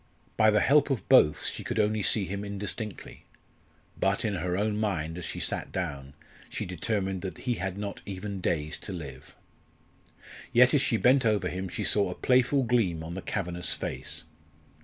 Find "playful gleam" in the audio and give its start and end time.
12.15-13.03